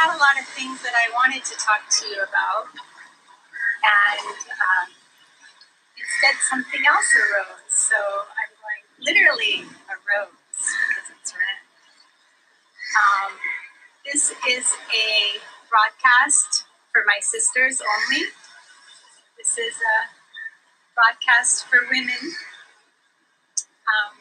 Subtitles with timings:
[0.00, 4.88] had a lot of things that I wanted to talk to you about, and um,
[5.92, 7.68] instead something else arose.
[7.68, 11.60] So I'm going literally arose because it's red.
[12.96, 13.36] Um,
[14.08, 15.36] this is a
[15.68, 16.64] broadcast
[16.96, 18.24] for my sisters only.
[19.36, 19.96] This is a
[20.96, 22.24] broadcast for women.
[23.84, 24.16] Um,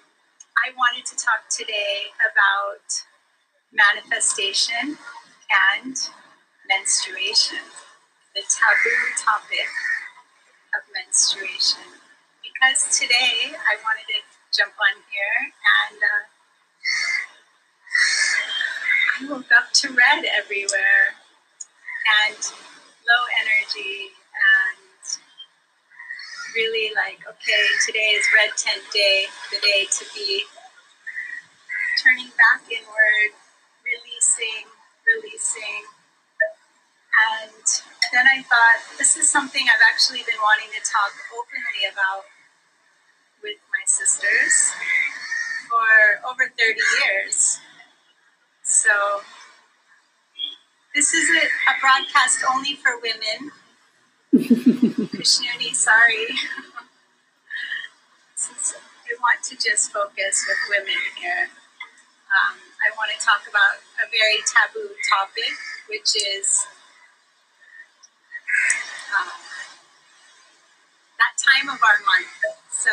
[0.60, 2.84] I wanted to talk today about
[3.72, 5.00] manifestation
[5.50, 5.98] and
[6.68, 7.66] menstruation,
[8.36, 9.70] the taboo topic
[10.78, 11.86] of menstruation.
[12.46, 14.20] Because today I wanted to
[14.56, 15.54] jump on here
[15.90, 16.24] and uh,
[19.18, 21.18] I woke up to red everywhere
[22.26, 22.38] and
[23.06, 25.06] low energy and
[26.56, 30.44] really like, okay, today is red tent day, the day to be
[32.02, 33.34] turning back inward,
[33.84, 34.66] releasing,
[35.16, 35.84] releasing.
[37.20, 37.66] And
[38.14, 42.26] then I thought, this is something I've actually been wanting to talk openly about
[43.44, 44.74] with my sisters
[45.70, 47.60] for over 30 years.
[48.64, 49.22] So,
[50.96, 53.52] this is a, a broadcast only for women.
[55.14, 56.28] Krishnuni, sorry.
[59.10, 61.50] I want to just focus with women here.
[62.30, 65.54] Um, I want to talk about a very taboo topic,
[65.90, 66.66] which is
[69.14, 69.30] um,
[71.22, 72.34] that time of our month.
[72.72, 72.90] So,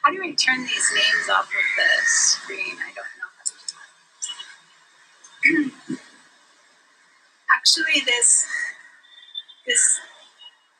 [0.00, 2.80] how do I turn these names off of the screen?
[2.80, 3.12] I don't
[5.68, 5.68] know.
[7.54, 8.46] Actually, this
[9.66, 10.00] this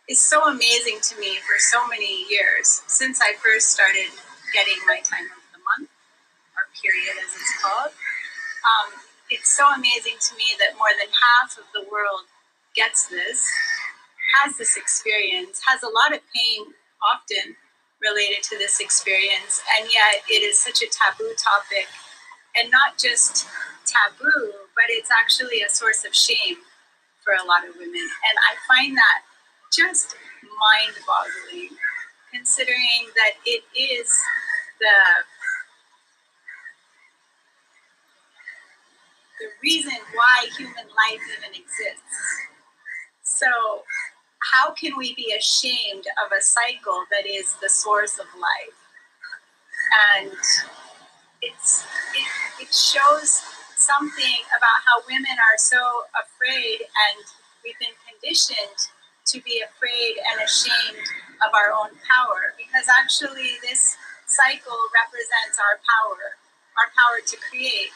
[0.09, 4.09] is so amazing to me for so many years since I first started
[4.55, 5.29] getting my time
[6.81, 7.93] period, as it's called.
[8.63, 8.89] Um,
[9.31, 12.29] it's so amazing to me that more than half of the world
[12.75, 13.45] gets this,
[14.39, 16.73] has this experience, has a lot of pain
[17.03, 17.57] often
[18.01, 21.87] related to this experience, and yet it is such a taboo topic,
[22.57, 23.47] and not just
[23.87, 26.57] taboo, but it's actually a source of shame
[27.25, 28.09] for a lot of women.
[28.27, 29.23] And I find that
[29.73, 31.77] just mind boggling,
[32.33, 34.11] considering that it is
[34.81, 35.25] the
[39.63, 42.19] reason why human life even exists.
[43.23, 43.49] So,
[44.53, 48.79] how can we be ashamed of a cycle that is the source of life?
[50.19, 50.33] And
[51.43, 51.85] it's
[52.15, 53.43] it, it shows
[53.77, 57.19] something about how women are so afraid and
[57.67, 58.79] we've been conditioned
[59.27, 61.07] to be afraid and ashamed
[61.43, 63.99] of our own power because actually this
[64.31, 66.39] cycle represents our power
[66.79, 67.91] our power to create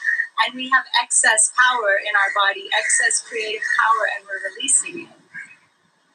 [0.44, 5.14] and we have excess power in our body excess creative power and we're releasing it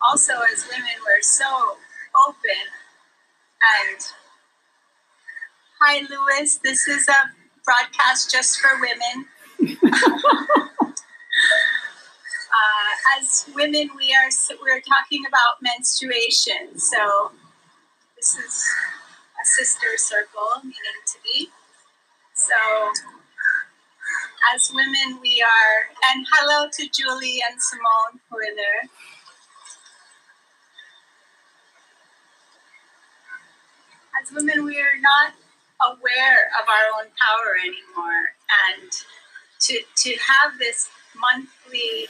[0.01, 1.77] also as women we're so
[2.27, 2.65] open
[3.85, 3.99] and
[5.79, 7.31] hi lewis this is a
[7.63, 9.25] broadcast just for women
[12.51, 14.29] uh, as women, we are
[14.61, 16.77] we're talking about menstruation.
[16.77, 17.31] So
[18.15, 18.65] this is
[19.41, 21.49] a sister circle, meaning to be.
[22.35, 22.55] So
[24.53, 25.77] as women, we are,
[26.11, 28.89] and hello to Julie and Simone who are there.
[34.21, 35.33] As women, we are not
[35.93, 38.33] aware of our own power anymore,
[38.71, 38.91] and
[39.61, 42.07] to to have this monthly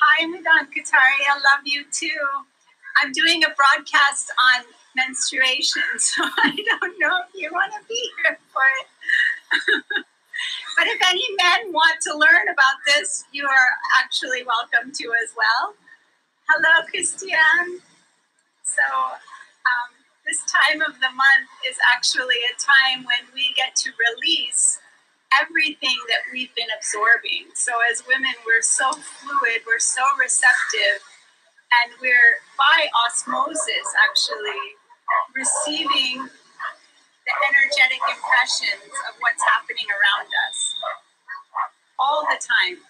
[0.00, 2.22] hi Madan Kataria, I love you too.
[3.02, 4.64] I'm doing a broadcast on
[4.96, 8.86] menstruation, so I don't know if you want to be here for it.
[10.76, 13.70] but if any men want to learn about this, you are
[14.02, 15.74] actually welcome to as well.
[16.48, 17.80] Hello, Christiane.
[18.62, 19.90] So, um,
[20.26, 24.78] this time of the month is actually a time when we get to release
[25.40, 27.50] everything that we've been absorbing.
[27.54, 31.02] So, as women, we're so fluid, we're so receptive,
[31.82, 34.62] and we're by osmosis actually
[35.34, 36.28] receiving
[37.26, 40.58] the energetic impressions of what's happening around us
[41.98, 42.80] all the time,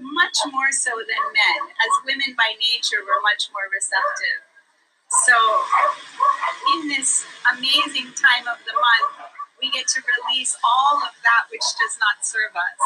[0.00, 1.60] much more so than men.
[1.76, 4.40] As women by nature, we're much more receptive.
[5.28, 5.36] So,
[6.76, 9.30] in this amazing time of the month,
[9.60, 12.80] we get to release all of that which does not serve us.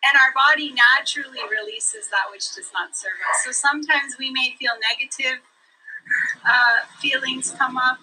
[0.00, 3.44] And our body naturally releases that which does not serve us.
[3.44, 5.44] So sometimes we may feel negative
[6.44, 7.98] uh, feelings come up.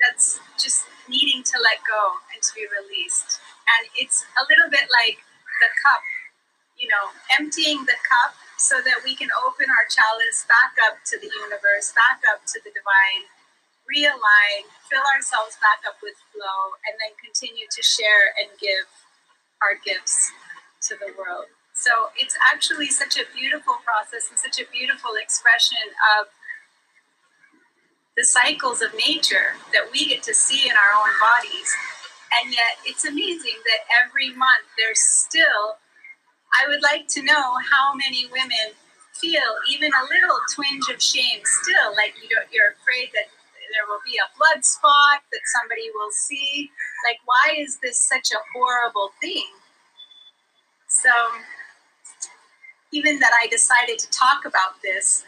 [0.00, 3.40] That's just needing to let go and to be released.
[3.64, 5.22] And it's a little bit like
[5.60, 6.04] the cup,
[6.76, 11.16] you know, emptying the cup so that we can open our chalice back up to
[11.20, 13.28] the universe, back up to the divine,
[13.88, 18.88] realign, fill ourselves back up with flow, and then continue to share and give
[19.62, 20.32] our gifts
[20.88, 21.48] to the world.
[21.76, 26.32] So it's actually such a beautiful process and such a beautiful expression of
[28.16, 31.70] the cycles of nature that we get to see in our own bodies.
[32.42, 35.78] And yet it's amazing that every month there's still
[36.56, 38.72] I would like to know how many women
[39.12, 43.28] feel even a little twinge of shame still, like you you're afraid that
[43.72, 46.70] there will be a blood spot that somebody will see.
[47.06, 49.48] Like, why is this such a horrible thing?
[50.88, 51.10] So,
[52.92, 55.24] even that I decided to talk about this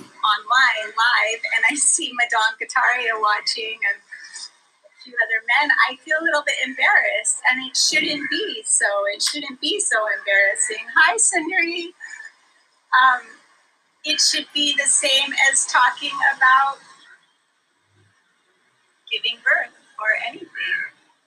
[0.00, 3.98] online live, and I see Madan Kataria watching, and
[4.86, 8.86] a few other men, I feel a little bit embarrassed, and it shouldn't be so.
[9.14, 10.86] It shouldn't be so embarrassing.
[10.94, 11.92] Hi, Sundari.
[12.92, 13.22] Um,
[14.04, 16.78] it should be the same as talking about
[19.10, 20.78] giving birth or anything,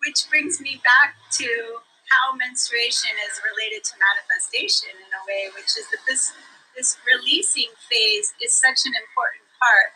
[0.06, 1.48] which brings me back to
[2.10, 6.34] how menstruation is related to manifestation in a way, which is that this
[6.76, 9.96] this releasing phase is such an important part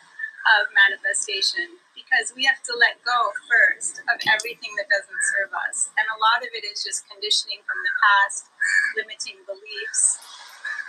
[0.56, 5.92] of manifestation because we have to let go first of everything that doesn't serve us.
[6.00, 8.48] And a lot of it is just conditioning from the past,
[8.96, 10.16] limiting beliefs,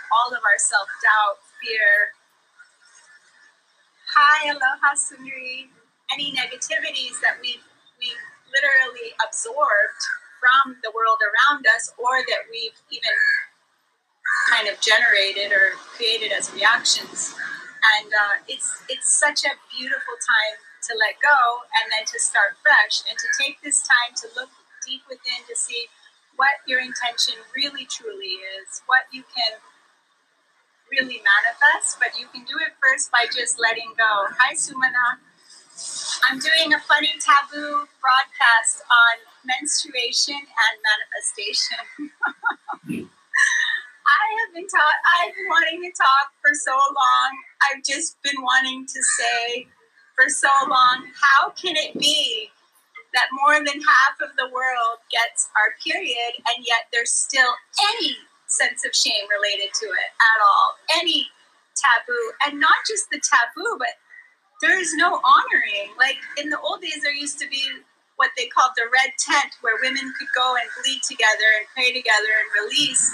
[0.08, 2.16] all of our self doubt, fear.
[4.16, 5.68] Hi, aloha, Sundari.
[6.12, 7.64] Any negativities that we've,
[8.00, 10.02] we've literally absorbed
[10.40, 13.14] from the world around us or that we've even
[14.52, 17.34] kind of generated or created as reactions.
[17.96, 22.60] And uh, it's, it's such a beautiful time to let go and then to start
[22.60, 24.52] fresh and to take this time to look
[24.84, 25.88] deep within to see
[26.36, 29.56] what your intention really truly is, what you can
[30.90, 34.28] really manifest, but you can do it first by just letting go.
[34.36, 35.16] Hi, Sumana.
[36.28, 39.14] I'm doing a funny taboo broadcast on
[39.48, 43.08] menstruation and manifestation.
[44.12, 47.30] I have been taught, I've been wanting to talk for so long.
[47.64, 49.66] I've just been wanting to say,
[50.14, 52.50] for so long, how can it be
[53.14, 57.48] that more than half of the world gets our period and yet there's still
[57.96, 58.16] any
[58.46, 61.28] sense of shame related to it at all, any
[61.72, 63.96] taboo, and not just the taboo, but
[64.60, 65.96] there is no honoring.
[65.98, 67.64] Like in the old days, there used to be
[68.16, 71.92] what they called the red tent, where women could go and bleed together and pray
[71.92, 73.12] together and release,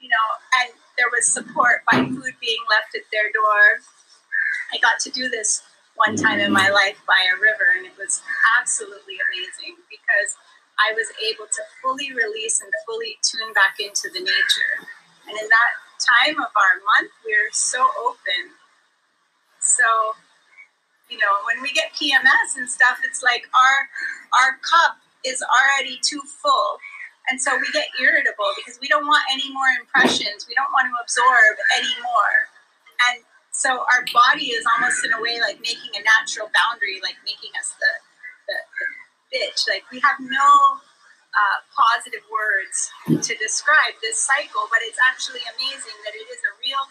[0.00, 0.26] you know,
[0.60, 3.84] and there was support by food being left at their door.
[4.72, 5.62] I got to do this
[5.94, 8.22] one time in my life by a river, and it was
[8.58, 10.36] absolutely amazing because
[10.80, 14.74] I was able to fully release and fully tune back into the nature.
[15.28, 18.56] And in that time of our month, we're so open.
[19.60, 20.16] So,
[21.10, 23.76] you know, when we get PMS and stuff, it's like our
[24.40, 26.78] our cup is already too full.
[27.30, 30.50] And so we get irritable because we don't want any more impressions.
[30.50, 32.36] We don't want to absorb any more.
[33.06, 33.22] And
[33.54, 37.54] so our body is almost in a way like making a natural boundary, like making
[37.54, 37.92] us the,
[38.50, 38.86] the, the
[39.30, 39.62] bitch.
[39.70, 40.50] Like we have no
[41.30, 46.52] uh, positive words to describe this cycle, but it's actually amazing that it is a
[46.58, 46.82] real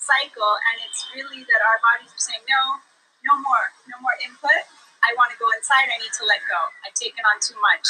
[0.00, 2.80] cycle, and it's really that our bodies are saying, no,
[3.24, 4.64] no more, no more input.
[5.04, 5.92] I want to go inside.
[5.92, 6.60] I need to let go.
[6.84, 7.84] I've taken on too much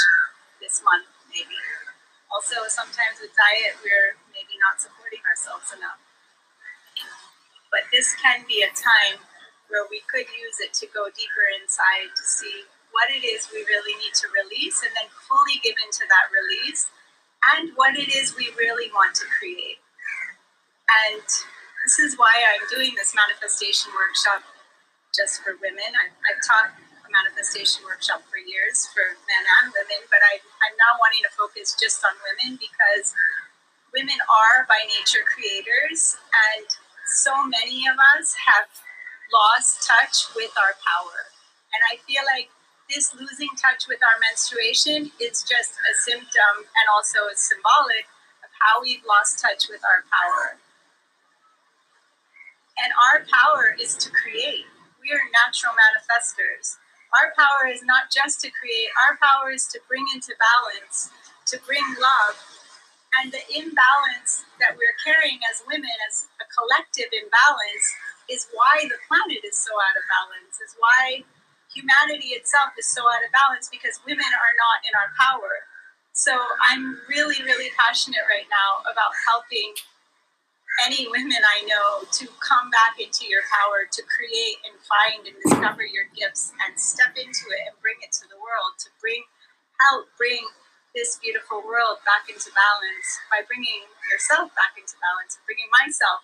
[0.58, 1.58] this month, maybe.
[2.30, 5.98] Also, sometimes with diet, we're maybe not supporting ourselves enough.
[7.74, 9.18] But this can be a time
[9.66, 13.66] where we could use it to go deeper inside to see what it is we
[13.66, 16.86] really need to release and then fully give into that release
[17.52, 19.82] and what it is we really want to create.
[21.10, 21.26] And
[21.82, 24.46] this is why I'm doing this manifestation workshop
[25.10, 25.90] just for women.
[25.98, 26.70] I've, I've taught
[27.14, 31.78] manifestation workshop for years for men and women, but I, I'm now wanting to focus
[31.78, 33.14] just on women because
[33.94, 36.18] women are by nature creators
[36.50, 36.66] and
[37.06, 38.66] so many of us have
[39.30, 41.30] lost touch with our power.
[41.70, 42.50] And I feel like
[42.90, 48.10] this losing touch with our menstruation is just a symptom and also a symbolic
[48.42, 50.58] of how we've lost touch with our power.
[52.82, 54.66] And our power is to create.
[55.00, 56.76] We are natural manifestors.
[57.14, 61.10] Our power is not just to create, our power is to bring into balance,
[61.46, 62.34] to bring love,
[63.22, 67.86] and the imbalance that we're carrying as women, as a collective imbalance,
[68.26, 71.22] is why the planet is so out of balance, is why
[71.70, 75.66] humanity itself is so out of balance because women are not in our power.
[76.14, 79.74] So I'm really, really passionate right now about helping
[80.82, 85.36] any women I know to come back into your power, to create and find and
[85.38, 89.22] discover your gifts and step into it and bring it to the world, to bring
[89.86, 90.42] help bring
[90.94, 96.22] this beautiful world back into balance by bringing yourself back into balance, and bringing myself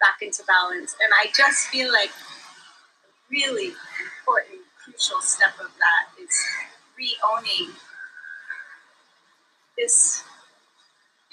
[0.00, 0.96] back into balance.
[1.00, 2.12] And I just feel like
[3.04, 6.32] a really important, crucial step of that is
[6.96, 7.76] re-owning
[9.76, 10.24] this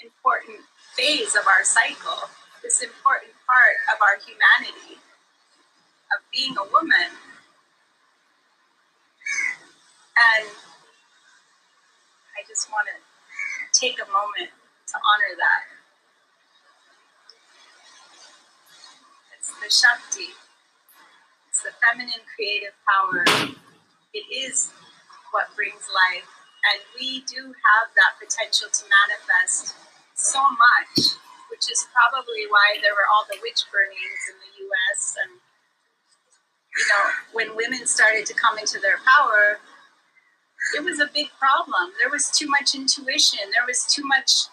[0.00, 0.60] important
[0.96, 2.28] phase of our cycle
[2.68, 5.00] this important part of our humanity,
[6.12, 7.08] of being a woman.
[10.20, 10.44] And
[12.36, 12.96] I just want to
[13.72, 15.64] take a moment to honor that.
[19.32, 20.36] It's the Shakti,
[21.48, 23.24] it's the feminine creative power.
[24.12, 24.72] It is
[25.32, 26.28] what brings life.
[26.68, 29.74] And we do have that potential to manifest
[30.12, 31.16] so much
[31.58, 35.18] which is probably why there were all the witch burnings in the US.
[35.18, 39.58] And, you know, when women started to come into their power,
[40.78, 41.90] it was a big problem.
[41.98, 44.46] There was too much intuition, there was too much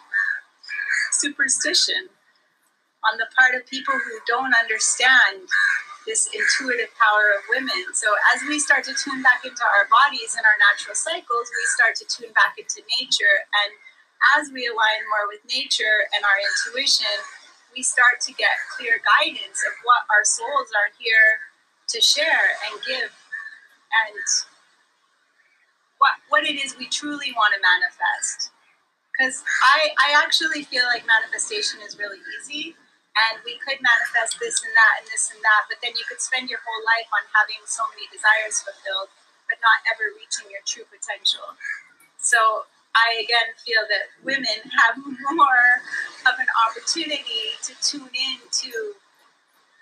[1.13, 2.09] superstition
[3.05, 5.45] on the part of people who don't understand
[6.09, 7.93] this intuitive power of women.
[7.93, 11.65] So as we start to tune back into our bodies and our natural cycles, we
[11.77, 13.77] start to tune back into nature and
[14.33, 17.15] as we align more with nature and our intuition,
[17.75, 21.51] we start to get clear guidance of what our souls are here
[21.91, 24.25] to share and give and
[25.99, 28.51] what what it is we truly want to manifest.
[29.11, 32.75] Because I, I actually feel like manifestation is really easy
[33.15, 36.19] and we could manifest this and that and this and that, but then you could
[36.19, 39.07] spend your whole life on having so many desires fulfilled,
[39.47, 41.55] but not ever reaching your true potential.
[42.19, 44.95] So I again feel that women have
[45.35, 45.67] more
[46.25, 48.71] of an opportunity to tune in to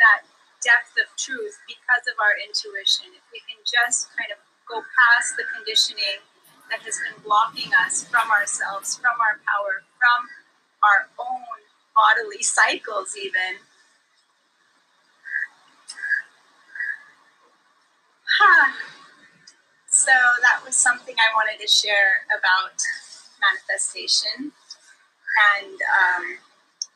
[0.01, 0.25] that
[0.65, 3.13] depth of truth because of our intuition.
[3.13, 6.25] If we can just kind of go past the conditioning
[6.71, 10.21] that has been blocking us from ourselves, from our power, from
[10.81, 11.59] our own
[11.93, 13.61] bodily cycles, even.
[19.93, 22.81] So that was something I wanted to share about
[23.43, 24.55] manifestation.
[25.57, 26.23] And um,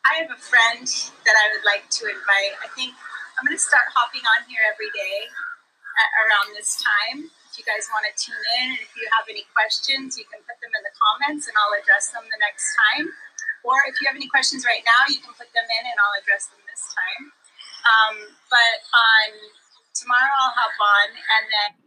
[0.07, 0.87] I have a friend
[1.27, 2.55] that I would like to invite.
[2.63, 2.95] I think
[3.37, 7.27] I'm going to start hopping on here every day at, around this time.
[7.49, 10.39] If you guys want to tune in, and if you have any questions, you can
[10.45, 13.09] put them in the comments and I'll address them the next time.
[13.65, 16.17] Or if you have any questions right now, you can put them in and I'll
[16.21, 17.23] address them this time.
[17.83, 18.15] Um,
[18.47, 19.27] but on
[19.97, 21.86] tomorrow, I'll hop on and then